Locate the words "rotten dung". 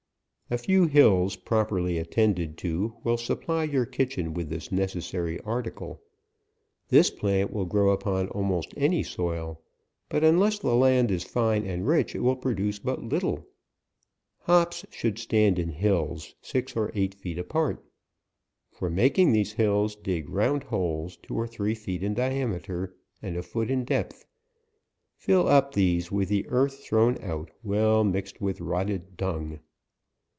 28.59-29.59